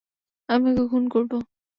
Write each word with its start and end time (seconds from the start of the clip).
আমি 0.49 0.67
ওকে 0.71 0.83
খুন 0.91 1.03
করব! 1.13 1.31